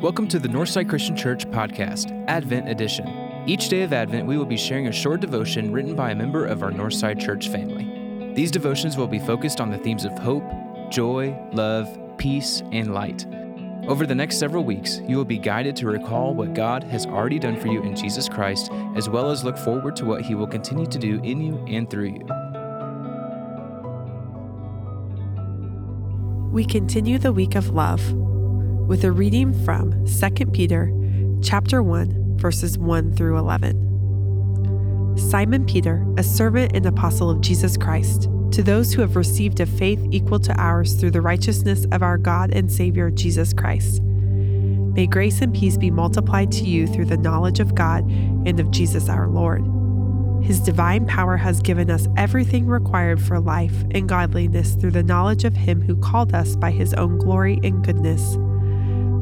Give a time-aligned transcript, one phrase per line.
[0.00, 3.42] Welcome to the Northside Christian Church podcast, Advent Edition.
[3.48, 6.46] Each day of Advent, we will be sharing a short devotion written by a member
[6.46, 8.32] of our Northside Church family.
[8.32, 10.44] These devotions will be focused on the themes of hope,
[10.88, 13.26] joy, love, peace, and light.
[13.88, 17.40] Over the next several weeks, you will be guided to recall what God has already
[17.40, 20.46] done for you in Jesus Christ, as well as look forward to what He will
[20.46, 22.24] continue to do in you and through you.
[26.52, 28.27] We continue the week of love
[28.88, 30.90] with a reading from 2 Peter
[31.42, 35.18] chapter 1 verses 1 through 11.
[35.18, 39.66] Simon Peter, a servant and apostle of Jesus Christ, to those who have received a
[39.66, 44.00] faith equal to ours through the righteousness of our God and Savior Jesus Christ.
[44.00, 48.70] May grace and peace be multiplied to you through the knowledge of God and of
[48.70, 49.64] Jesus our Lord.
[50.42, 55.44] His divine power has given us everything required for life and godliness through the knowledge
[55.44, 58.38] of Him who called us by His own glory and goodness.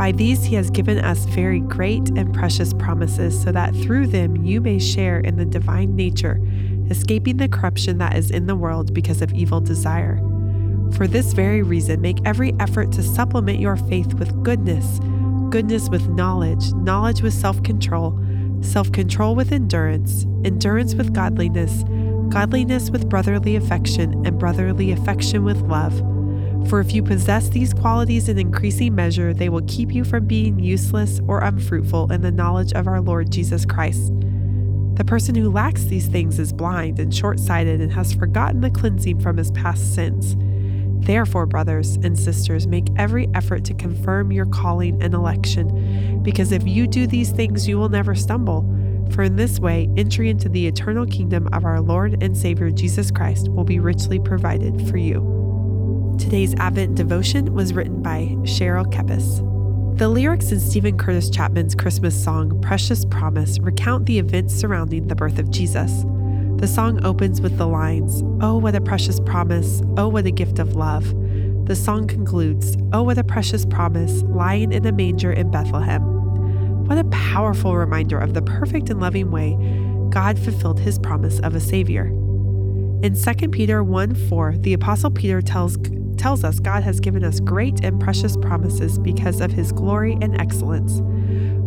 [0.00, 4.34] By these he has given us very great and precious promises, so that through them
[4.46, 6.40] you may share in the divine nature,
[6.88, 10.16] escaping the corruption that is in the world because of evil desire.
[10.96, 15.00] For this very reason, make every effort to supplement your faith with goodness,
[15.50, 18.18] goodness with knowledge, knowledge with self control,
[18.62, 21.84] self control with endurance, endurance with godliness,
[22.30, 26.00] godliness with brotherly affection, and brotherly affection with love.
[26.68, 30.58] For if you possess these qualities in increasing measure, they will keep you from being
[30.58, 34.12] useless or unfruitful in the knowledge of our Lord Jesus Christ.
[34.94, 38.70] The person who lacks these things is blind and short sighted and has forgotten the
[38.70, 40.36] cleansing from his past sins.
[41.06, 46.68] Therefore, brothers and sisters, make every effort to confirm your calling and election, because if
[46.68, 48.62] you do these things, you will never stumble.
[49.10, 53.10] For in this way, entry into the eternal kingdom of our Lord and Savior Jesus
[53.10, 55.39] Christ will be richly provided for you.
[56.20, 59.38] Today's Advent devotion was written by Cheryl Kepis.
[59.96, 65.14] The lyrics in Steven Curtis Chapman's Christmas song, Precious Promise, recount the events surrounding the
[65.14, 66.04] birth of Jesus.
[66.58, 69.80] The song opens with the lines, Oh, what a precious promise!
[69.96, 71.06] Oh, what a gift of love!
[71.66, 76.02] The song concludes, Oh, what a precious promise, lying in a manger in Bethlehem.
[76.84, 79.56] What a powerful reminder of the perfect and loving way
[80.10, 82.08] God fulfilled his promise of a Savior.
[83.02, 85.78] In 2 Peter 1 4, the Apostle Peter tells
[86.20, 90.38] tells us God has given us great and precious promises because of his glory and
[90.38, 91.00] excellence.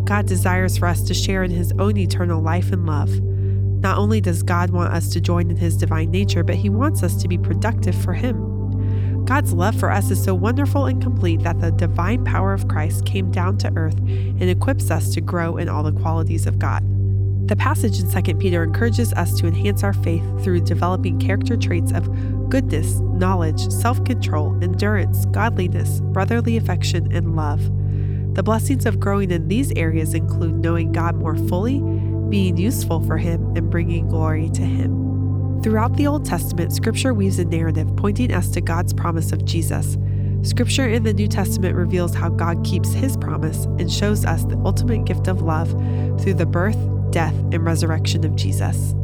[0.08, 3.10] God desires for us to share in his own eternal life and love.
[3.20, 7.02] Not only does God want us to join in his divine nature, but he wants
[7.02, 9.24] us to be productive for him.
[9.24, 13.04] God's love for us is so wonderful and complete that the divine power of Christ
[13.06, 16.84] came down to earth and equips us to grow in all the qualities of God.
[17.48, 21.92] The passage in 2 Peter encourages us to enhance our faith through developing character traits
[21.92, 22.06] of
[22.48, 27.62] goodness, knowledge, self control, endurance, godliness, brotherly affection, and love.
[28.34, 31.80] The blessings of growing in these areas include knowing God more fully,
[32.28, 35.60] being useful for Him, and bringing glory to Him.
[35.62, 39.96] Throughout the Old Testament, Scripture weaves a narrative pointing us to God's promise of Jesus.
[40.42, 44.58] Scripture in the New Testament reveals how God keeps His promise and shows us the
[44.58, 45.70] ultimate gift of love
[46.20, 46.76] through the birth,
[47.10, 48.94] death, and resurrection of Jesus.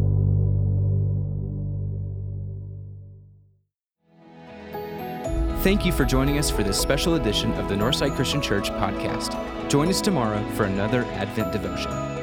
[5.60, 9.36] Thank you for joining us for this special edition of the Northside Christian Church podcast.
[9.68, 12.19] Join us tomorrow for another Advent devotion.